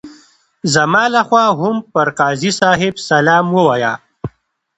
[0.73, 3.93] زما لخوا هم پر قاضي صاحب سلام ووایه.